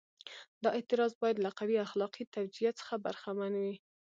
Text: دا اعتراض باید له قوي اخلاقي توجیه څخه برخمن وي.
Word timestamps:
دا 0.63 0.69
اعتراض 0.77 1.11
باید 1.21 1.37
له 1.45 1.49
قوي 1.59 1.77
اخلاقي 1.87 2.23
توجیه 2.35 2.71
څخه 2.79 2.93
برخمن 3.05 3.53
وي. 3.61 3.75